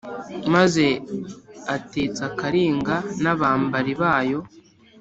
[0.53, 0.85] maze
[1.75, 4.39] atetsa kalinga n’abambari bayo